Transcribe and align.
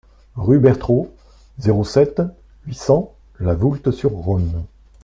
Rue 0.35 0.57
Bertraud, 0.57 1.13
zéro 1.59 1.83
sept, 1.83 2.23
huit 2.65 2.73
cents 2.73 3.13
La 3.39 3.53
Voulte-sur-Rhône 3.53 4.63